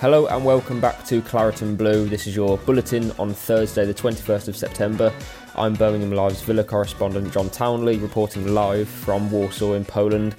Hello 0.00 0.28
and 0.28 0.44
welcome 0.44 0.80
back 0.80 1.04
to 1.06 1.20
Claret 1.20 1.62
and 1.62 1.76
Blue. 1.76 2.08
This 2.08 2.28
is 2.28 2.36
your 2.36 2.56
bulletin 2.58 3.10
on 3.18 3.34
Thursday, 3.34 3.84
the 3.84 3.92
21st 3.92 4.46
of 4.46 4.56
September. 4.56 5.12
I'm 5.56 5.74
Birmingham 5.74 6.12
Live's 6.12 6.40
Villa 6.40 6.62
correspondent 6.62 7.32
John 7.32 7.50
Townley 7.50 7.96
reporting 7.96 8.54
live 8.54 8.88
from 8.88 9.28
Warsaw 9.28 9.72
in 9.72 9.84
Poland. 9.84 10.36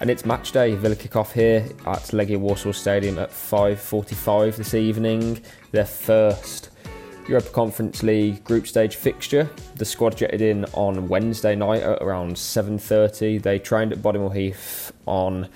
And 0.00 0.10
it's 0.10 0.26
match 0.26 0.52
day. 0.52 0.74
Villa 0.74 0.94
kick 0.94 1.16
off 1.16 1.32
here 1.32 1.66
at 1.86 2.02
Legia 2.12 2.38
Warsaw 2.38 2.72
Stadium 2.72 3.18
at 3.18 3.30
5:45 3.30 4.56
this 4.56 4.74
evening. 4.74 5.40
Their 5.70 5.86
first 5.86 6.68
Europa 7.26 7.48
Conference 7.48 8.02
League 8.02 8.44
group 8.44 8.66
stage 8.66 8.96
fixture. 8.96 9.48
The 9.76 9.86
squad 9.86 10.18
jetted 10.18 10.42
in 10.42 10.66
on 10.74 11.08
Wednesday 11.08 11.56
night 11.56 11.80
at 11.82 12.02
around 12.02 12.36
7:30. 12.36 13.38
They 13.38 13.58
trained 13.58 13.92
at 13.92 14.02
Bodymoor 14.02 14.34
Heath 14.34 14.92
on 15.06 15.48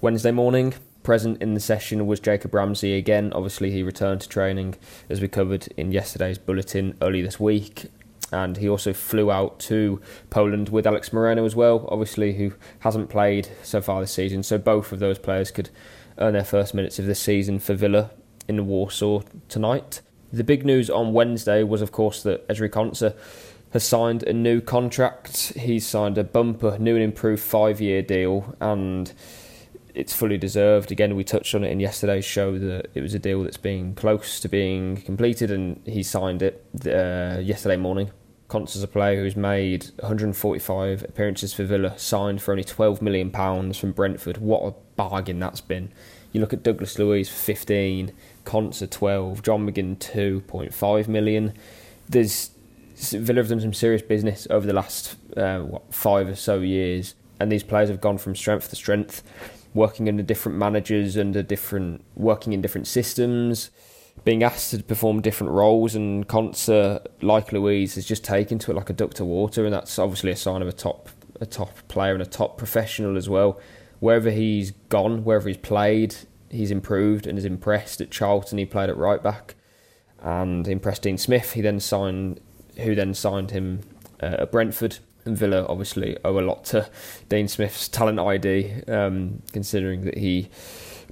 Wednesday 0.00 0.32
morning. 0.32 0.74
Present 1.06 1.40
in 1.40 1.54
the 1.54 1.60
session 1.60 2.08
was 2.08 2.18
Jacob 2.18 2.52
Ramsey 2.52 2.94
again. 2.94 3.32
Obviously, 3.32 3.70
he 3.70 3.84
returned 3.84 4.22
to 4.22 4.28
training 4.28 4.74
as 5.08 5.20
we 5.20 5.28
covered 5.28 5.68
in 5.76 5.92
yesterday's 5.92 6.36
bulletin 6.36 6.98
early 7.00 7.22
this 7.22 7.38
week. 7.38 7.84
And 8.32 8.56
he 8.56 8.68
also 8.68 8.92
flew 8.92 9.30
out 9.30 9.60
to 9.60 10.00
Poland 10.30 10.70
with 10.70 10.84
Alex 10.84 11.12
Moreno 11.12 11.44
as 11.44 11.54
well, 11.54 11.86
obviously, 11.92 12.32
who 12.32 12.54
hasn't 12.80 13.08
played 13.08 13.48
so 13.62 13.80
far 13.80 14.00
this 14.00 14.10
season. 14.10 14.42
So 14.42 14.58
both 14.58 14.90
of 14.90 14.98
those 14.98 15.16
players 15.16 15.52
could 15.52 15.70
earn 16.18 16.32
their 16.32 16.42
first 16.42 16.74
minutes 16.74 16.98
of 16.98 17.06
the 17.06 17.14
season 17.14 17.60
for 17.60 17.74
Villa 17.74 18.10
in 18.48 18.66
Warsaw 18.66 19.22
tonight. 19.48 20.00
The 20.32 20.42
big 20.42 20.66
news 20.66 20.90
on 20.90 21.12
Wednesday 21.12 21.62
was, 21.62 21.82
of 21.82 21.92
course, 21.92 22.20
that 22.24 22.48
Ezri 22.48 22.68
Konsa 22.68 23.14
has 23.70 23.84
signed 23.84 24.24
a 24.24 24.32
new 24.32 24.60
contract. 24.60 25.52
He's 25.56 25.86
signed 25.86 26.18
a 26.18 26.24
bumper, 26.24 26.76
new 26.80 26.96
and 26.96 27.04
improved 27.04 27.44
five 27.44 27.80
year 27.80 28.02
deal, 28.02 28.56
and 28.58 29.12
it's 29.96 30.12
fully 30.14 30.36
deserved. 30.36 30.92
Again, 30.92 31.16
we 31.16 31.24
touched 31.24 31.54
on 31.54 31.64
it 31.64 31.72
in 31.72 31.80
yesterday's 31.80 32.24
show 32.24 32.58
that 32.58 32.90
it 32.94 33.00
was 33.00 33.14
a 33.14 33.18
deal 33.18 33.42
that's 33.42 33.56
being 33.56 33.94
close 33.94 34.38
to 34.40 34.48
being 34.48 34.98
completed, 34.98 35.50
and 35.50 35.80
he 35.86 36.02
signed 36.02 36.42
it 36.42 36.64
uh, 36.86 37.40
yesterday 37.40 37.76
morning. 37.78 38.10
Konsa's 38.48 38.82
a 38.82 38.88
player 38.88 39.22
who's 39.22 39.36
made 39.36 39.86
145 39.98 41.02
appearances 41.02 41.54
for 41.54 41.64
Villa, 41.64 41.98
signed 41.98 42.42
for 42.42 42.52
only 42.52 42.62
12 42.62 43.00
million 43.00 43.30
pounds 43.30 43.78
from 43.78 43.92
Brentford. 43.92 44.36
What 44.36 44.62
a 44.62 44.74
bargain 44.96 45.40
that's 45.40 45.62
been! 45.62 45.90
You 46.30 46.42
look 46.42 46.52
at 46.52 46.62
Douglas 46.62 46.94
for 46.94 47.24
15, 47.24 48.12
Konsa 48.44 48.90
12, 48.90 49.42
John 49.42 49.66
McGinn 49.66 49.96
2.5 49.96 51.08
million. 51.08 51.54
There's 52.06 52.50
Villa 52.96 53.40
have 53.40 53.48
done 53.48 53.60
some 53.60 53.74
serious 53.74 54.02
business 54.02 54.46
over 54.50 54.66
the 54.66 54.72
last 54.72 55.16
uh, 55.36 55.60
what, 55.60 55.94
five 55.94 56.28
or 56.28 56.36
so 56.36 56.60
years, 56.60 57.14
and 57.40 57.50
these 57.50 57.62
players 57.62 57.88
have 57.88 58.02
gone 58.02 58.18
from 58.18 58.36
strength 58.36 58.68
to 58.70 58.76
strength 58.76 59.22
working 59.76 60.08
under 60.08 60.22
different 60.22 60.58
managers, 60.58 61.16
under 61.16 61.42
different 61.42 62.02
working 62.16 62.52
in 62.52 62.60
different 62.60 62.86
systems, 62.86 63.70
being 64.24 64.42
asked 64.42 64.70
to 64.72 64.82
perform 64.82 65.20
different 65.20 65.52
roles. 65.52 65.94
And 65.94 66.26
Konsa, 66.26 67.06
like 67.22 67.52
Luiz, 67.52 67.94
has 67.94 68.06
just 68.06 68.24
taken 68.24 68.58
to 68.60 68.72
it 68.72 68.74
like 68.74 68.90
a 68.90 68.94
duck 68.94 69.14
to 69.14 69.24
water, 69.24 69.64
and 69.64 69.72
that's 69.72 69.98
obviously 69.98 70.32
a 70.32 70.36
sign 70.36 70.62
of 70.62 70.68
a 70.68 70.72
top 70.72 71.10
a 71.38 71.46
top 71.46 71.86
player 71.88 72.14
and 72.14 72.22
a 72.22 72.26
top 72.26 72.56
professional 72.56 73.16
as 73.16 73.28
well. 73.28 73.60
Wherever 74.00 74.30
he's 74.30 74.70
gone, 74.88 75.22
wherever 75.22 75.48
he's 75.48 75.58
played, 75.58 76.16
he's 76.50 76.70
improved 76.70 77.26
and 77.26 77.38
is 77.38 77.44
impressed. 77.44 78.00
At 78.00 78.10
Charlton, 78.10 78.58
he 78.58 78.64
played 78.64 78.88
at 78.88 78.96
right 78.96 79.22
back, 79.22 79.54
and 80.20 80.66
impressed 80.66 81.02
Dean 81.02 81.18
Smith. 81.18 81.52
He 81.52 81.60
then 81.60 81.78
signed, 81.78 82.40
who 82.78 82.94
then 82.94 83.14
signed 83.14 83.50
him 83.50 83.80
uh, 84.22 84.36
at 84.40 84.52
Brentford 84.52 84.98
Villa 85.34 85.66
obviously 85.68 86.16
owe 86.24 86.38
a 86.38 86.40
lot 86.40 86.64
to 86.66 86.88
Dean 87.28 87.48
Smith's 87.48 87.88
talent 87.88 88.20
ID, 88.20 88.82
um, 88.88 89.42
considering 89.52 90.02
that 90.02 90.18
he 90.18 90.48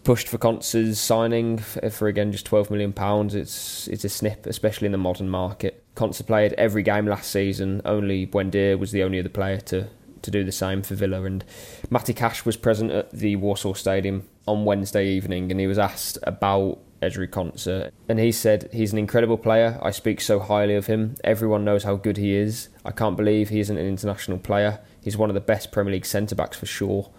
pushed 0.05 0.29
for 0.29 0.37
Konsa's 0.37 1.01
signing 1.01 1.57
for, 1.59 1.89
for, 1.91 2.09
again 2.09 2.31
just 2.31 2.47
twelve 2.47 2.71
million 2.71 2.93
pounds. 2.93 3.35
It's 3.35 3.89
it's 3.89 4.05
a 4.05 4.09
snip, 4.09 4.47
especially 4.47 4.87
in 4.87 4.93
the 4.93 4.99
modern 4.99 5.29
market. 5.29 5.83
Konsa 5.97 6.27
played 6.27 6.53
every 6.55 6.83
game 6.83 7.07
last 7.07 7.31
season. 7.31 7.81
Only 7.85 8.27
Buendia 8.27 8.79
was 8.79 8.93
the 8.93 9.03
only 9.03 9.19
other 9.19 9.29
player 9.29 9.61
to 9.63 9.89
to 10.23 10.31
do 10.31 10.45
the 10.45 10.53
same 10.53 10.83
for 10.83 10.95
Villa. 10.95 11.23
And 11.25 11.45
Matty 11.91 12.15
Cash 12.15 12.45
was 12.45 12.57
present 12.57 12.91
at 12.91 13.11
the 13.13 13.37
Warsaw 13.37 13.75
Stadium 13.75 14.29
on 14.47 14.65
Wednesday 14.65 15.09
evening, 15.09 15.51
and 15.51 15.61
he 15.61 15.67
was 15.67 15.79
asked 15.79 16.19
about 16.23 16.79
Ezri 17.05 17.29
Konsa, 17.29 17.91
and 18.09 18.19
he 18.19 18.33
said 18.33 18.69
he's 18.73 18.93
an 18.93 18.99
incredible 18.99 19.39
player. 19.39 19.79
I 19.83 19.91
speak 19.91 20.21
so 20.21 20.41
highly 20.41 20.75
of 20.75 20.87
him. 20.87 21.15
Everyone 21.25 21.65
knows 21.65 21.85
how 21.85 21.97
good 21.97 22.17
he 22.17 22.35
is. 22.35 22.69
I 22.85 22.91
can't 22.91 23.17
believe 23.17 23.49
he 23.49 23.61
isn't 23.61 23.77
an 23.77 23.87
international 23.87 24.39
player. 24.39 24.81
He's 25.03 25.17
one 25.17 25.31
of 25.31 25.35
the 25.35 25.41
best 25.41 25.73
Premier 25.73 25.93
League 25.95 26.07
centre 26.07 26.35
backs 26.35 26.57
for 26.57 26.67
sure. 26.67 27.11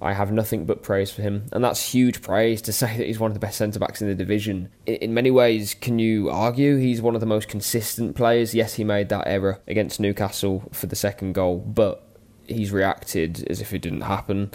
I 0.00 0.12
have 0.12 0.30
nothing 0.30 0.66
but 0.66 0.82
praise 0.82 1.10
for 1.10 1.22
him, 1.22 1.46
and 1.52 1.64
that's 1.64 1.92
huge 1.92 2.22
praise 2.22 2.60
to 2.62 2.72
say 2.72 2.96
that 2.96 3.06
he's 3.06 3.18
one 3.18 3.30
of 3.30 3.34
the 3.34 3.40
best 3.40 3.58
centre 3.58 3.78
backs 3.78 4.02
in 4.02 4.08
the 4.08 4.14
division. 4.14 4.70
In 4.86 5.14
many 5.14 5.30
ways, 5.30 5.74
can 5.74 5.98
you 5.98 6.30
argue 6.30 6.76
he's 6.76 7.00
one 7.00 7.14
of 7.14 7.20
the 7.20 7.26
most 7.26 7.48
consistent 7.48 8.16
players? 8.16 8.54
Yes, 8.54 8.74
he 8.74 8.84
made 8.84 9.08
that 9.08 9.26
error 9.26 9.60
against 9.66 10.00
Newcastle 10.00 10.68
for 10.72 10.86
the 10.86 10.96
second 10.96 11.32
goal, 11.34 11.58
but 11.58 12.02
he's 12.46 12.72
reacted 12.72 13.46
as 13.48 13.60
if 13.60 13.72
it 13.72 13.82
didn't 13.82 14.02
happen. 14.02 14.50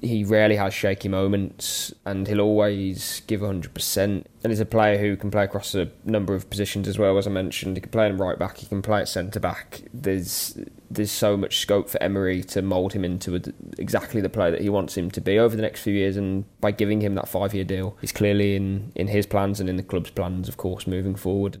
He 0.00 0.24
rarely 0.24 0.56
has 0.56 0.74
shaky 0.74 1.08
moments 1.08 1.92
and 2.04 2.26
he'll 2.26 2.40
always 2.40 3.22
give 3.26 3.40
100%. 3.40 3.96
And 4.04 4.26
he's 4.44 4.60
a 4.60 4.66
player 4.66 4.98
who 4.98 5.16
can 5.16 5.30
play 5.30 5.44
across 5.44 5.74
a 5.74 5.90
number 6.04 6.34
of 6.34 6.48
positions 6.48 6.86
as 6.86 6.98
well, 6.98 7.18
as 7.18 7.26
I 7.26 7.30
mentioned. 7.30 7.76
He 7.76 7.80
can 7.80 7.90
play 7.90 8.06
in 8.06 8.16
right 8.16 8.38
back, 8.38 8.58
he 8.58 8.66
can 8.66 8.82
play 8.82 9.00
at 9.00 9.08
centre 9.08 9.40
back. 9.40 9.82
There's 9.92 10.58
there's 10.90 11.10
so 11.10 11.36
much 11.36 11.58
scope 11.58 11.90
for 11.90 12.02
Emery 12.02 12.42
to 12.42 12.62
mould 12.62 12.94
him 12.94 13.04
into 13.04 13.36
a, 13.36 13.40
exactly 13.78 14.20
the 14.20 14.30
player 14.30 14.50
that 14.50 14.62
he 14.62 14.70
wants 14.70 14.96
him 14.96 15.10
to 15.10 15.20
be 15.20 15.38
over 15.38 15.54
the 15.54 15.62
next 15.62 15.82
few 15.82 15.92
years. 15.92 16.16
And 16.16 16.44
by 16.60 16.70
giving 16.70 17.02
him 17.02 17.14
that 17.16 17.28
five 17.28 17.54
year 17.54 17.64
deal, 17.64 17.96
he's 18.00 18.12
clearly 18.12 18.56
in, 18.56 18.92
in 18.94 19.08
his 19.08 19.26
plans 19.26 19.60
and 19.60 19.68
in 19.68 19.76
the 19.76 19.82
club's 19.82 20.10
plans, 20.10 20.48
of 20.48 20.56
course, 20.56 20.86
moving 20.86 21.14
forward. 21.14 21.60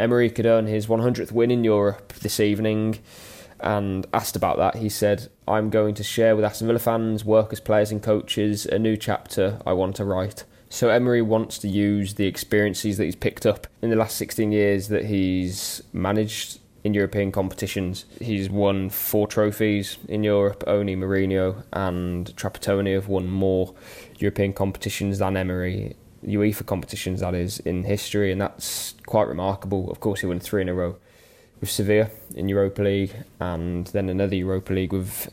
Emery 0.00 0.30
could 0.30 0.46
earn 0.46 0.66
his 0.66 0.86
100th 0.86 1.30
win 1.30 1.50
in 1.50 1.62
Europe 1.62 2.14
this 2.14 2.40
evening. 2.40 2.98
And 3.60 4.06
asked 4.14 4.36
about 4.36 4.56
that, 4.56 4.76
he 4.76 4.88
said, 4.88 5.28
I'm 5.46 5.68
going 5.68 5.94
to 5.96 6.02
share 6.02 6.34
with 6.34 6.44
Aston 6.44 6.66
Villa 6.66 6.78
fans, 6.78 7.24
workers, 7.24 7.60
players, 7.60 7.92
and 7.92 8.02
coaches 8.02 8.64
a 8.64 8.78
new 8.78 8.96
chapter 8.96 9.60
I 9.66 9.74
want 9.74 9.96
to 9.96 10.04
write. 10.04 10.44
So 10.70 10.88
Emery 10.88 11.20
wants 11.20 11.58
to 11.58 11.68
use 11.68 12.14
the 12.14 12.26
experiences 12.26 12.96
that 12.96 13.04
he's 13.04 13.16
picked 13.16 13.44
up 13.44 13.66
in 13.82 13.90
the 13.90 13.96
last 13.96 14.16
16 14.16 14.50
years 14.50 14.88
that 14.88 15.04
he's 15.04 15.82
managed 15.92 16.60
in 16.84 16.94
European 16.94 17.32
competitions. 17.32 18.06
He's 18.20 18.48
won 18.48 18.88
four 18.88 19.26
trophies 19.26 19.98
in 20.08 20.24
Europe. 20.24 20.64
Only 20.66 20.96
Mourinho 20.96 21.64
and 21.72 22.34
Trapattoni 22.36 22.94
have 22.94 23.08
won 23.08 23.28
more 23.28 23.74
European 24.18 24.52
competitions 24.52 25.18
than 25.18 25.36
Emery. 25.36 25.96
UEFA 26.26 26.66
competitions, 26.66 27.20
that 27.20 27.34
is, 27.34 27.58
in 27.60 27.84
history, 27.84 28.32
and 28.32 28.40
that's 28.40 28.94
quite 29.06 29.28
remarkable. 29.28 29.90
Of 29.90 30.00
course, 30.00 30.20
he 30.20 30.26
won 30.26 30.40
three 30.40 30.62
in 30.62 30.68
a 30.68 30.74
row 30.74 30.96
with 31.60 31.70
Sevilla 31.70 32.10
in 32.34 32.48
Europa 32.48 32.82
League, 32.82 33.14
and 33.38 33.86
then 33.88 34.08
another 34.08 34.36
Europa 34.36 34.72
League 34.72 34.92
with 34.92 35.30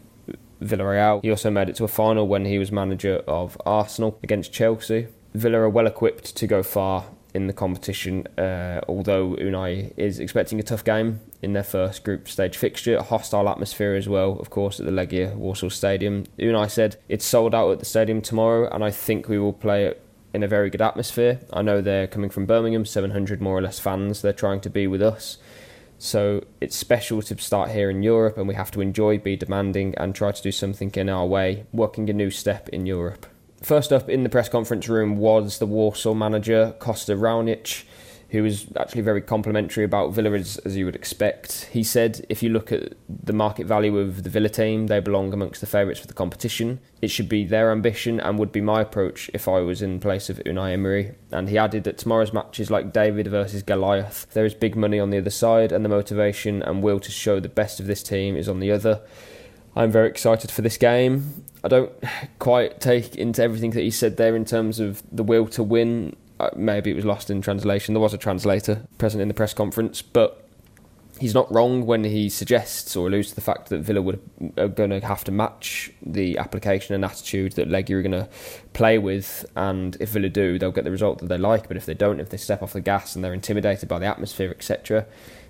Villarreal. 0.62 1.22
He 1.22 1.30
also 1.30 1.50
made 1.50 1.70
it 1.70 1.76
to 1.78 1.84
a 1.84 1.88
final 1.88 2.28
when 2.28 2.46
he 2.46 2.58
was 2.58 2.72
manager 2.72 3.18
of 3.28 3.60
Arsenal 3.66 4.20
against 4.24 4.52
Chelsea. 4.52 5.08
Villa 5.34 5.60
are 5.60 5.70
well 5.70 5.88
equipped 5.88 6.36
to 6.36 6.48
go 6.48 6.64
far 6.64 7.06
in 7.34 7.46
the 7.48 7.54
competition, 7.54 8.26
uh, 8.38 8.82
although 8.88 9.36
Unai 9.36 9.94
is 9.96 10.20
expecting 10.20 10.60
a 10.60 10.64
tough 10.64 10.84
game 10.84 11.20
in 11.42 11.54
their 11.54 11.64
first 11.64 12.04
group 12.04 12.28
stage 12.28 12.58
fixture. 12.58 12.98
A 12.98 13.04
hostile 13.04 13.48
atmosphere 13.48 13.96
as 13.96 14.10
well, 14.10 14.40
of 14.40 14.50
course, 14.50 14.80
at 14.80 14.86
the 14.88 14.92
Legia 14.92 15.36
Warsaw 15.36 15.70
Stadium. 15.70 16.26
Unai 16.40 16.70
said 16.70 16.96
it's 17.08 17.26
sold 17.26 17.54
out 17.54 17.72
at 17.72 17.80
the 17.80 17.86
stadium 17.86 18.22
tomorrow, 18.22 18.68
and 18.70 18.84
I 18.84 18.90
think 18.90 19.30
we 19.30 19.38
will 19.38 19.54
play 19.54 19.86
it 19.86 20.02
in 20.34 20.44
a 20.44 20.48
very 20.48 20.70
good 20.70 20.82
atmosphere. 20.82 21.40
I 21.52 21.62
know 21.62 21.82
they're 21.82 22.08
coming 22.08 22.30
from 22.30 22.46
Birmingham, 22.46 22.86
700 22.86 23.42
more 23.42 23.58
or 23.58 23.62
less 23.62 23.80
fans. 23.80 24.22
They're 24.22 24.34
trying 24.34 24.62
to 24.62 24.70
be 24.70 24.88
with 24.88 25.02
us. 25.02 25.38
So 26.00 26.44
it's 26.62 26.76
special 26.76 27.22
to 27.24 27.38
start 27.38 27.72
here 27.72 27.90
in 27.90 28.04
Europe, 28.04 28.38
and 28.38 28.48
we 28.48 28.54
have 28.54 28.70
to 28.72 28.82
enjoy, 28.82 29.18
be 29.18 29.36
demanding, 29.36 29.96
and 29.98 30.14
try 30.14 30.32
to 30.32 30.44
do 30.44 30.52
something 30.52 30.92
in 30.92 31.10
our 31.10 31.26
way, 31.26 31.66
working 31.72 32.10
a 32.10 32.14
new 32.14 32.30
step 32.30 32.70
in 32.70 32.86
Europe. 32.86 33.26
First 33.64 33.92
up 33.92 34.08
in 34.08 34.22
the 34.22 34.30
press 34.30 34.50
conference 34.50 34.88
room 34.88 35.18
was 35.18 35.58
the 35.58 35.66
Warsaw 35.66 36.14
manager, 36.14 36.76
Kosta 36.78 37.18
Runjaić 37.18 37.86
who 38.30 38.44
was 38.44 38.68
actually 38.78 39.02
very 39.02 39.22
complimentary 39.22 39.86
about 39.86 40.14
Villa 40.14 40.32
as, 40.32 40.58
as, 40.60 40.76
you 40.76 40.86
would 40.86 40.96
expect. 40.96 41.70
He 41.72 41.82
said, 41.82 42.26
if 42.28 42.44
you 42.44 42.50
look 42.50 42.74
at 42.74 42.94
the 43.08 43.32
market 43.32 43.68
value 43.68 43.98
of 44.00 44.24
the 44.24 44.30
Villa 44.30 44.50
team, 44.50 44.88
they 44.88 45.00
belong 45.00 45.32
amongst 45.32 45.62
the 45.62 45.68
favourites 45.68 46.02
for 46.02 46.08
the 46.08 46.14
competition. 46.14 46.80
It 47.02 47.08
should 47.08 47.30
be 47.30 47.46
their 47.46 47.72
ambition 47.72 48.20
and 48.20 48.38
would 48.38 48.52
be 48.52 48.60
my 48.60 48.82
approach 48.82 49.32
if 49.34 49.48
I 49.48 49.60
was 49.60 49.82
in 49.82 50.02
place 50.02 50.30
of 50.30 50.40
Unai 50.40 50.74
Emery. 50.74 51.16
And 51.32 51.48
he 51.48 51.58
added 51.58 51.86
that 51.86 51.98
tomorrow's 51.98 52.34
match 52.34 52.60
is 52.60 52.70
like 52.70 52.92
David 52.92 53.28
versus 53.28 53.64
Goliath. 53.64 54.28
There 54.34 54.46
is 54.46 54.54
big 54.54 54.76
money 54.76 55.00
on 55.00 55.10
the 55.10 55.20
other 55.20 55.30
side, 55.30 55.72
and 55.72 55.86
the 55.86 55.90
motivation 55.90 56.62
and 56.62 56.84
will 56.84 57.00
to 57.00 57.12
show 57.12 57.40
the 57.40 57.48
best 57.48 57.80
of 57.80 57.88
this 57.88 58.04
team 58.04 58.36
is 58.36 58.50
on 58.50 58.60
the 58.60 58.72
other. 58.72 59.02
I'm 59.74 59.92
very 59.92 60.10
excited 60.10 60.52
for 60.52 60.64
this 60.64 60.76
game. 60.76 61.46
I 61.64 61.70
don't 61.70 61.94
quite 62.40 62.82
take 62.82 63.16
into 63.16 63.42
everything 63.42 63.72
that 63.72 63.82
he 63.82 63.92
said 63.92 64.18
there 64.18 64.36
in 64.36 64.44
terms 64.44 64.80
of 64.80 65.02
the 65.12 65.24
will 65.24 65.48
to 65.50 65.64
win 65.64 66.16
Uh, 66.40 66.50
maybe 66.56 66.92
it 66.92 66.96
was 66.96 67.06
lost 67.06 67.30
in 67.30 67.42
translation. 67.42 67.94
There 67.94 68.02
was 68.02 68.14
a 68.14 68.18
translator 68.18 68.86
present 68.98 69.22
in 69.22 69.28
the 69.28 69.34
press 69.34 69.54
conference, 69.54 70.02
but 70.02 70.48
he's 71.20 71.34
not 71.34 71.52
wrong 71.52 71.86
when 71.86 72.04
he 72.04 72.30
suggests 72.30 72.96
or 72.96 73.08
alludes 73.08 73.30
to 73.30 73.36
the 73.36 73.42
fact 73.42 73.70
that 73.70 73.80
Villa 73.80 74.02
would 74.02 74.22
are 74.58 74.68
going 74.68 74.92
to 74.92 75.00
have 75.00 75.24
to 75.24 75.32
match 75.32 75.92
the 76.06 76.38
application 76.38 76.96
and 76.96 77.04
attitude 77.04 77.54
that 77.54 77.70
Legia 77.70 77.92
are 77.96 78.02
going 78.02 78.12
to 78.12 78.30
play 78.74 78.98
with, 78.98 79.46
and 79.56 79.98
if 80.00 80.10
Villa 80.10 80.30
do, 80.30 80.60
they'll 80.60 80.72
get 80.72 80.84
the 80.84 80.92
result 80.92 81.20
that 81.20 81.28
they 81.28 81.38
like. 81.38 81.68
But 81.68 81.78
if 81.78 81.86
they 81.86 81.94
don't, 81.94 82.20
if 82.20 82.30
they 82.30 82.38
step 82.38 82.62
off 82.62 82.74
the 82.74 82.82
gas 82.82 83.16
and 83.16 83.24
they're 83.24 83.34
intimidated 83.34 83.90
by 83.90 84.00
the 84.00 84.06
atmosphere, 84.06 84.52
etc., 84.52 85.06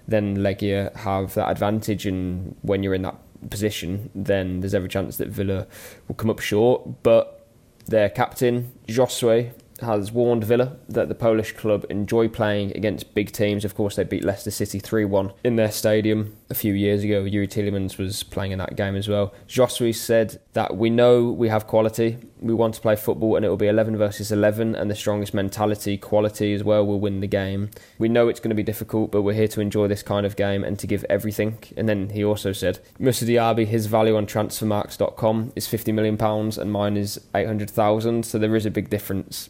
then 0.07 0.37
Legia 0.37 0.95
have 0.95 1.33
that 1.33 1.49
advantage. 1.49 2.05
And 2.05 2.55
when 2.61 2.81
you're 2.81 2.93
in 2.93 3.01
that 3.01 3.17
position, 3.49 4.09
then 4.15 4.61
there's 4.61 4.73
every 4.73 4.89
chance 4.89 5.17
that 5.17 5.27
Villa 5.27 5.67
will 6.07 6.15
come 6.15 6.29
up 6.29 6.39
short. 6.39 7.03
But 7.03 7.45
their 7.87 8.09
captain 8.09 8.71
Josue 8.87 9.51
has 9.81 10.11
warned 10.11 10.43
Villa 10.43 10.77
that 10.89 11.09
the 11.09 11.15
Polish 11.15 11.53
club 11.53 11.85
enjoy 11.89 12.27
playing 12.27 12.71
against 12.75 13.13
big 13.13 13.31
teams. 13.31 13.65
Of 13.65 13.75
course, 13.75 13.95
they 13.95 14.03
beat 14.03 14.23
Leicester 14.23 14.51
City 14.51 14.79
3 14.79 15.05
1 15.05 15.33
in 15.43 15.55
their 15.55 15.71
stadium 15.71 16.35
a 16.49 16.53
few 16.53 16.73
years 16.73 17.03
ago. 17.03 17.23
Youri 17.23 17.47
Tielemans 17.47 17.97
was 17.97 18.23
playing 18.23 18.51
in 18.51 18.59
that 18.59 18.75
game 18.75 18.95
as 18.95 19.07
well. 19.07 19.33
Josue 19.47 19.93
said 19.93 20.39
that 20.53 20.77
we 20.77 20.89
know 20.89 21.31
we 21.31 21.49
have 21.49 21.67
quality. 21.67 22.17
We 22.39 22.53
want 22.53 22.75
to 22.75 22.81
play 22.81 22.95
football 22.95 23.35
and 23.35 23.45
it 23.45 23.49
will 23.49 23.57
be 23.57 23.67
11 23.67 23.97
versus 23.97 24.31
11, 24.31 24.75
and 24.75 24.89
the 24.89 24.95
strongest 24.95 25.33
mentality, 25.33 25.97
quality 25.97 26.53
as 26.53 26.63
well, 26.63 26.85
will 26.85 26.99
win 26.99 27.19
the 27.19 27.27
game. 27.27 27.71
We 27.97 28.09
know 28.09 28.27
it's 28.27 28.39
going 28.39 28.49
to 28.49 28.55
be 28.55 28.63
difficult, 28.63 29.11
but 29.11 29.23
we're 29.23 29.33
here 29.33 29.47
to 29.49 29.61
enjoy 29.61 29.87
this 29.87 30.03
kind 30.03 30.25
of 30.25 30.35
game 30.35 30.63
and 30.63 30.77
to 30.79 30.87
give 30.87 31.03
everything. 31.09 31.57
And 31.75 31.89
then 31.89 32.09
he 32.09 32.23
also 32.23 32.51
said, 32.51 32.79
Moussa 32.99 33.25
Diaby, 33.25 33.65
his 33.67 33.87
value 33.87 34.15
on 34.15 34.27
transfermarkt.com 34.27 35.53
is 35.55 35.67
£50 35.67 35.93
million 35.93 36.17
and 36.21 36.71
mine 36.71 36.97
is 36.97 37.19
800,000, 37.33 38.25
so 38.25 38.37
there 38.37 38.55
is 38.55 38.65
a 38.65 38.71
big 38.71 38.89
difference. 38.89 39.49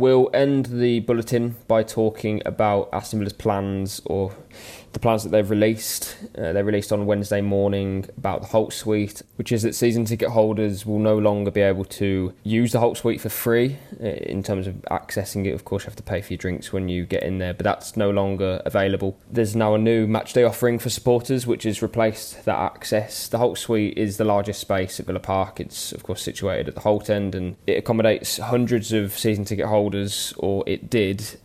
We'll 0.00 0.30
end 0.32 0.64
the 0.64 1.00
bulletin 1.00 1.56
by 1.68 1.82
talking 1.82 2.40
about 2.46 2.88
Aston 2.90 3.18
Villa's 3.18 3.34
plans 3.34 4.00
or 4.06 4.32
the 4.92 4.98
plans 4.98 5.22
that 5.22 5.30
they've 5.30 5.48
released. 5.48 6.16
Uh, 6.36 6.52
they 6.52 6.62
released 6.62 6.92
on 6.92 7.06
Wednesday 7.06 7.40
morning 7.40 8.06
about 8.16 8.42
the 8.42 8.48
Holte 8.48 8.72
Suite, 8.72 9.22
which 9.36 9.52
is 9.52 9.62
that 9.62 9.74
season 9.74 10.04
ticket 10.04 10.30
holders 10.30 10.84
will 10.84 10.98
no 10.98 11.16
longer 11.16 11.50
be 11.50 11.60
able 11.60 11.84
to 11.84 12.34
use 12.42 12.72
the 12.72 12.78
Holte 12.78 12.96
Suite 12.96 13.20
for 13.20 13.28
free 13.28 13.78
uh, 14.00 14.06
in 14.06 14.42
terms 14.42 14.66
of 14.66 14.74
accessing 14.90 15.46
it. 15.46 15.52
Of 15.52 15.64
course, 15.64 15.84
you 15.84 15.86
have 15.86 15.96
to 15.96 16.02
pay 16.02 16.20
for 16.20 16.32
your 16.32 16.38
drinks 16.38 16.72
when 16.72 16.88
you 16.88 17.06
get 17.06 17.22
in 17.22 17.38
there, 17.38 17.54
but 17.54 17.64
that's 17.64 17.96
no 17.96 18.10
longer 18.10 18.62
available. 18.64 19.18
There's 19.30 19.54
now 19.54 19.74
a 19.74 19.78
new 19.78 20.06
matchday 20.06 20.46
offering 20.48 20.78
for 20.78 20.90
supporters, 20.90 21.46
which 21.46 21.62
has 21.64 21.82
replaced 21.82 22.44
that 22.44 22.58
access. 22.58 23.28
The 23.28 23.38
Holte 23.38 23.58
Suite 23.58 23.96
is 23.96 24.16
the 24.16 24.24
largest 24.24 24.60
space 24.60 24.98
at 24.98 25.06
Villa 25.06 25.20
Park. 25.20 25.60
It's, 25.60 25.92
of 25.92 26.02
course, 26.02 26.22
situated 26.22 26.68
at 26.68 26.74
the 26.74 26.80
Holte 26.80 27.10
end 27.10 27.34
and 27.34 27.56
it 27.66 27.78
accommodates 27.78 28.38
hundreds 28.38 28.92
of 28.92 29.16
season 29.16 29.44
ticket 29.44 29.66
holders, 29.66 30.34
or 30.38 30.64
it 30.66 30.90
did 30.90 31.38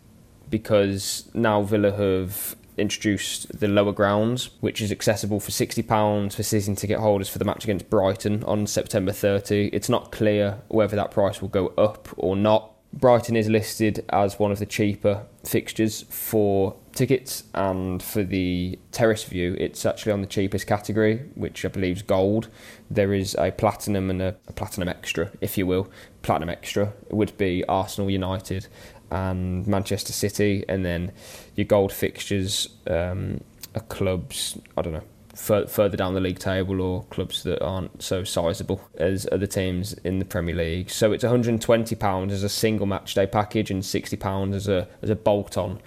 because 0.49 1.29
now 1.33 1.61
Villa 1.61 1.91
have 1.91 2.55
introduced 2.77 3.59
the 3.59 3.67
lower 3.67 3.91
grounds, 3.91 4.49
which 4.59 4.81
is 4.81 4.91
accessible 4.91 5.39
for 5.39 5.51
£60 5.51 6.33
for 6.33 6.43
season 6.43 6.75
ticket 6.75 6.99
holders 6.99 7.29
for 7.29 7.39
the 7.39 7.45
match 7.45 7.63
against 7.63 7.89
Brighton 7.89 8.43
on 8.43 8.67
September 8.67 9.11
30. 9.11 9.69
It's 9.73 9.89
not 9.89 10.11
clear 10.11 10.59
whether 10.67 10.95
that 10.95 11.11
price 11.11 11.41
will 11.41 11.49
go 11.49 11.67
up 11.77 12.09
or 12.17 12.35
not. 12.35 12.71
Brighton 12.93 13.35
is 13.35 13.49
listed 13.49 14.05
as 14.09 14.39
one 14.39 14.51
of 14.51 14.59
the 14.59 14.65
cheaper 14.65 15.25
fixtures 15.43 16.03
for 16.03 16.77
tickets, 16.93 17.43
and 17.53 18.01
for 18.01 18.23
the 18.23 18.79
terrace 18.93 19.25
view, 19.25 19.55
it's 19.59 19.85
actually 19.85 20.13
on 20.13 20.21
the 20.21 20.27
cheapest 20.27 20.65
category, 20.65 21.17
which 21.35 21.65
I 21.65 21.67
believe 21.67 21.97
is 21.97 22.01
gold. 22.03 22.47
There 22.89 23.13
is 23.13 23.35
a 23.37 23.51
platinum 23.51 24.09
and 24.09 24.21
a, 24.21 24.35
a 24.47 24.53
platinum 24.53 24.87
extra, 24.87 25.31
if 25.41 25.57
you 25.57 25.67
will. 25.67 25.89
Platinum 26.21 26.49
extra 26.49 26.93
would 27.09 27.37
be 27.37 27.65
Arsenal 27.65 28.09
United 28.09 28.67
and 29.11 29.65
Manchester 29.67 30.13
City, 30.13 30.63
and 30.67 30.85
then 30.85 31.11
your 31.55 31.65
gold 31.65 31.91
fixtures 31.91 32.69
um, 32.87 33.41
are 33.73 33.81
clubs. 33.81 34.57
I 34.77 34.81
don't 34.81 34.93
know 34.93 35.03
further 35.35 35.97
down 35.97 36.13
the 36.13 36.21
league 36.21 36.39
table 36.39 36.79
or 36.79 37.03
clubs 37.09 37.43
that 37.43 37.61
aren't 37.61 38.01
so 38.01 38.23
sizable 38.23 38.81
as 38.97 39.27
other 39.31 39.45
teams 39.45 39.93
in 40.05 40.19
the 40.19 40.25
Premier 40.25 40.55
League. 40.55 40.89
So 40.89 41.11
it's 41.11 41.23
120 41.23 41.93
pounds 41.95 42.31
as 42.31 42.43
a 42.43 42.49
single 42.49 42.85
match 42.85 43.13
day 43.13 43.27
package 43.27 43.69
and 43.69 43.83
60 43.83 44.15
pounds 44.15 44.55
as 44.55 44.67
a 44.67 44.87
as 45.01 45.09
a 45.09 45.15
bolt 45.15 45.57
on, 45.57 45.81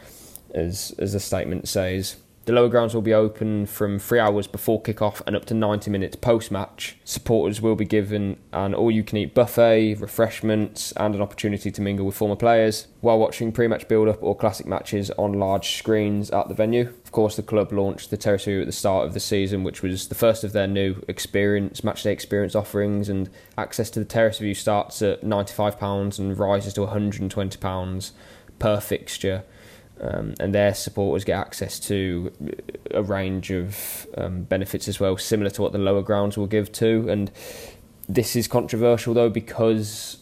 as 0.54 0.94
as 0.98 1.14
the 1.14 1.20
statement 1.20 1.66
says. 1.68 2.16
The 2.48 2.54
lower 2.54 2.70
grounds 2.70 2.94
will 2.94 3.02
be 3.02 3.12
open 3.12 3.66
from 3.66 3.98
three 3.98 4.18
hours 4.18 4.46
before 4.46 4.80
kick-off 4.80 5.20
and 5.26 5.36
up 5.36 5.44
to 5.44 5.54
90 5.54 5.90
minutes 5.90 6.16
post-match. 6.16 6.96
Supporters 7.04 7.60
will 7.60 7.74
be 7.74 7.84
given 7.84 8.38
an 8.54 8.72
all-you-can-eat 8.72 9.34
buffet, 9.34 9.96
refreshments, 9.96 10.92
and 10.92 11.14
an 11.14 11.20
opportunity 11.20 11.70
to 11.70 11.82
mingle 11.82 12.06
with 12.06 12.14
former 12.14 12.36
players 12.36 12.88
while 13.02 13.18
watching 13.18 13.52
pre-match 13.52 13.86
build-up 13.86 14.22
or 14.22 14.34
classic 14.34 14.64
matches 14.64 15.10
on 15.18 15.34
large 15.34 15.76
screens 15.76 16.30
at 16.30 16.48
the 16.48 16.54
venue. 16.54 16.88
Of 17.04 17.12
course, 17.12 17.36
the 17.36 17.42
club 17.42 17.70
launched 17.70 18.08
the 18.08 18.16
terrace 18.16 18.46
view 18.46 18.62
at 18.62 18.66
the 18.66 18.72
start 18.72 19.06
of 19.06 19.12
the 19.12 19.20
season, 19.20 19.62
which 19.62 19.82
was 19.82 20.08
the 20.08 20.14
first 20.14 20.42
of 20.42 20.54
their 20.54 20.66
new 20.66 21.04
experience 21.06 21.82
matchday 21.82 22.12
experience 22.12 22.54
offerings, 22.54 23.10
and 23.10 23.28
access 23.58 23.90
to 23.90 23.98
the 23.98 24.06
terrace 24.06 24.38
view 24.38 24.54
starts 24.54 25.02
at 25.02 25.22
£95 25.22 26.18
and 26.18 26.38
rises 26.38 26.72
to 26.72 26.80
£120 26.80 28.10
per 28.58 28.80
fixture 28.80 29.44
um, 30.00 30.34
and 30.40 30.54
their 30.54 30.74
supporters 30.74 31.24
get 31.24 31.38
access 31.38 31.78
to 31.80 32.32
a 32.90 33.02
range 33.02 33.50
of 33.50 34.06
um, 34.16 34.42
benefits 34.42 34.88
as 34.88 35.00
well, 35.00 35.16
similar 35.16 35.50
to 35.50 35.62
what 35.62 35.72
the 35.72 35.78
lower 35.78 36.02
grounds 36.02 36.36
will 36.36 36.46
give 36.46 36.70
to. 36.72 37.08
And 37.08 37.30
this 38.08 38.36
is 38.36 38.48
controversial 38.48 39.14
though 39.14 39.30
because 39.30 40.18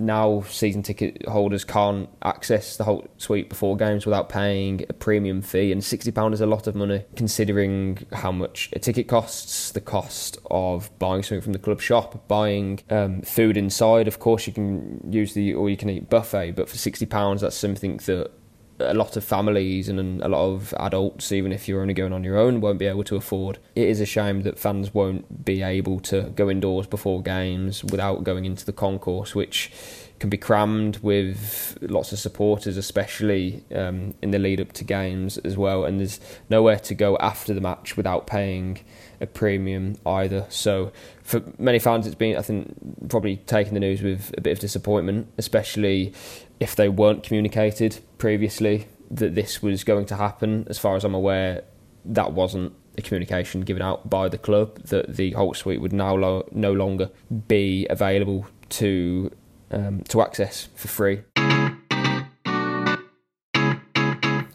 now 0.00 0.42
season 0.42 0.80
ticket 0.80 1.26
holders 1.26 1.64
can't 1.64 2.08
access 2.22 2.76
the 2.76 2.84
Holte 2.84 3.08
Suite 3.16 3.48
before 3.48 3.76
games 3.76 4.06
without 4.06 4.28
paying 4.28 4.84
a 4.88 4.92
premium 4.92 5.42
fee, 5.42 5.72
and 5.72 5.82
sixty 5.82 6.12
pound 6.12 6.34
is 6.34 6.40
a 6.40 6.46
lot 6.46 6.68
of 6.68 6.76
money 6.76 7.04
considering 7.16 8.06
how 8.12 8.30
much 8.30 8.70
a 8.74 8.78
ticket 8.78 9.08
costs, 9.08 9.72
the 9.72 9.80
cost 9.80 10.38
of 10.52 10.96
buying 11.00 11.24
something 11.24 11.40
from 11.40 11.52
the 11.52 11.58
club 11.58 11.80
shop, 11.80 12.28
buying 12.28 12.78
um, 12.90 13.22
food 13.22 13.56
inside. 13.56 14.06
Of 14.06 14.20
course, 14.20 14.46
you 14.46 14.52
can 14.52 15.00
use 15.10 15.34
the 15.34 15.52
or 15.52 15.68
you 15.68 15.76
can 15.76 15.90
eat 15.90 16.08
buffet, 16.08 16.52
but 16.52 16.68
for 16.68 16.76
sixty 16.76 17.06
pounds, 17.06 17.40
that's 17.40 17.56
something 17.56 17.96
that 18.06 18.30
a 18.80 18.94
lot 18.94 19.16
of 19.16 19.24
families 19.24 19.88
and 19.88 20.22
a 20.22 20.28
lot 20.28 20.46
of 20.46 20.74
adults, 20.78 21.32
even 21.32 21.52
if 21.52 21.68
you're 21.68 21.80
only 21.80 21.94
going 21.94 22.12
on 22.12 22.24
your 22.24 22.38
own, 22.38 22.60
won't 22.60 22.78
be 22.78 22.86
able 22.86 23.04
to 23.04 23.16
afford. 23.16 23.58
It 23.74 23.88
is 23.88 24.00
a 24.00 24.06
shame 24.06 24.42
that 24.42 24.58
fans 24.58 24.94
won't 24.94 25.44
be 25.44 25.62
able 25.62 26.00
to 26.00 26.22
go 26.34 26.50
indoors 26.50 26.86
before 26.86 27.22
games 27.22 27.82
without 27.84 28.24
going 28.24 28.44
into 28.44 28.64
the 28.64 28.72
concourse, 28.72 29.34
which 29.34 29.72
can 30.18 30.30
be 30.30 30.36
crammed 30.36 30.98
with 30.98 31.78
lots 31.80 32.12
of 32.12 32.18
supporters, 32.18 32.76
especially 32.76 33.62
um, 33.74 34.14
in 34.20 34.30
the 34.30 34.38
lead 34.38 34.60
up 34.60 34.72
to 34.72 34.84
games 34.84 35.38
as 35.38 35.56
well. 35.56 35.84
And 35.84 36.00
there's 36.00 36.20
nowhere 36.50 36.78
to 36.80 36.94
go 36.94 37.16
after 37.18 37.54
the 37.54 37.60
match 37.60 37.96
without 37.96 38.26
paying 38.26 38.80
a 39.20 39.26
premium 39.26 39.96
either. 40.06 40.46
So 40.48 40.92
for 41.22 41.42
many 41.58 41.78
fans, 41.78 42.06
it's 42.06 42.16
been, 42.16 42.36
I 42.36 42.42
think, 42.42 42.74
probably 43.08 43.36
taking 43.46 43.74
the 43.74 43.80
news 43.80 44.02
with 44.02 44.34
a 44.36 44.40
bit 44.40 44.52
of 44.52 44.58
disappointment, 44.58 45.28
especially 45.38 46.12
if 46.60 46.74
they 46.76 46.88
weren't 46.88 47.22
communicated 47.22 48.00
previously 48.18 48.88
that 49.10 49.34
this 49.34 49.62
was 49.62 49.84
going 49.84 50.06
to 50.06 50.16
happen. 50.16 50.66
As 50.68 50.78
far 50.78 50.96
as 50.96 51.04
I'm 51.04 51.14
aware, 51.14 51.64
that 52.04 52.32
wasn't 52.32 52.72
a 52.96 53.02
communication 53.02 53.62
given 53.62 53.82
out 53.82 54.10
by 54.10 54.28
the 54.28 54.38
club 54.38 54.82
that 54.84 55.16
the 55.16 55.32
Holte 55.32 55.56
Suite 55.56 55.80
would 55.80 55.92
now 55.92 56.16
lo- 56.16 56.48
no 56.52 56.72
longer 56.72 57.10
be 57.46 57.86
available 57.88 58.46
to 58.70 59.30
um, 59.70 60.02
to 60.08 60.20
access 60.22 60.68
for 60.74 60.88
free. 60.88 61.22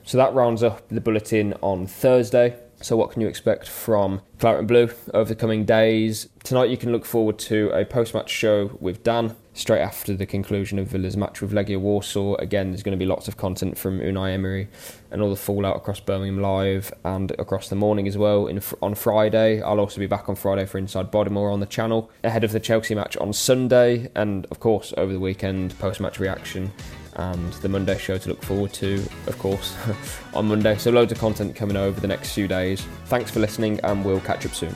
So 0.05 0.17
that 0.17 0.33
rounds 0.33 0.61
up 0.61 0.87
the 0.89 1.01
bulletin 1.01 1.53
on 1.61 1.87
Thursday. 1.87 2.55
So, 2.83 2.97
what 2.97 3.11
can 3.11 3.21
you 3.21 3.29
expect 3.29 3.69
from 3.69 4.21
Claret 4.39 4.67
Blue 4.67 4.89
over 5.13 5.29
the 5.29 5.37
coming 5.37 5.63
days? 5.63 6.27
Tonight, 6.43 6.69
you 6.69 6.75
can 6.75 6.91
look 6.91 7.05
forward 7.05 7.39
to 7.39 7.69
a 7.69 7.85
post 7.85 8.13
match 8.13 8.29
show 8.29 8.77
with 8.81 9.03
Dan 9.03 9.37
straight 9.53 9.79
after 9.79 10.13
the 10.13 10.25
conclusion 10.25 10.77
of 10.77 10.87
Villa's 10.87 11.15
match 11.15 11.39
with 11.39 11.53
Legia 11.53 11.79
Warsaw. 11.79 12.35
Again, 12.35 12.71
there's 12.71 12.83
going 12.83 12.91
to 12.91 13.01
be 13.01 13.05
lots 13.05 13.29
of 13.29 13.37
content 13.37 13.77
from 13.77 14.01
Unai 14.01 14.33
Emery 14.33 14.67
and 15.11 15.21
all 15.21 15.29
the 15.29 15.37
fallout 15.37 15.77
across 15.77 16.01
Birmingham 16.01 16.41
Live 16.41 16.91
and 17.05 17.31
across 17.39 17.69
the 17.69 17.75
morning 17.77 18.05
as 18.05 18.17
well. 18.17 18.47
In, 18.47 18.61
on 18.81 18.95
Friday, 18.95 19.61
I'll 19.61 19.79
also 19.79 20.01
be 20.01 20.07
back 20.07 20.27
on 20.27 20.35
Friday 20.35 20.65
for 20.65 20.77
Inside 20.77 21.09
Bodymoor 21.09 21.53
on 21.53 21.61
the 21.61 21.65
channel 21.65 22.11
ahead 22.21 22.43
of 22.43 22.51
the 22.51 22.59
Chelsea 22.59 22.95
match 22.95 23.15
on 23.15 23.31
Sunday, 23.31 24.11
and 24.13 24.45
of 24.47 24.59
course, 24.59 24.93
over 24.97 25.13
the 25.13 25.21
weekend, 25.21 25.79
post 25.79 26.01
match 26.01 26.19
reaction 26.19 26.73
and 27.15 27.53
the 27.53 27.69
Monday 27.69 27.97
show 27.97 28.17
to 28.17 28.29
look 28.29 28.43
forward 28.43 28.73
to, 28.73 28.95
of 29.27 29.37
course, 29.37 29.75
on 30.33 30.47
Monday. 30.47 30.77
So, 30.77 30.91
loads 30.91 31.11
of 31.11 31.19
content 31.19 31.55
coming 31.55 31.77
over 31.77 31.99
the 31.99 32.07
next 32.07 32.33
few 32.33 32.47
days. 32.47 32.85
Thanks 33.05 33.31
for 33.31 33.39
listening, 33.39 33.79
and 33.83 34.03
we'll 34.03 34.21
catch 34.21 34.45
up 34.45 34.53
soon. 34.53 34.75